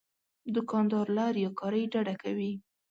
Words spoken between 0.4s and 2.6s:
دوکاندار له ریاکارۍ ډډه کوي.